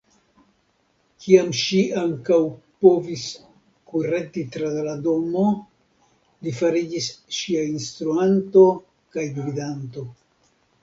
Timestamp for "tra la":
4.55-4.95